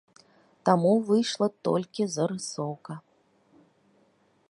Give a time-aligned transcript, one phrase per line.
[0.69, 2.93] Таму выйшла толькі зарысоўка.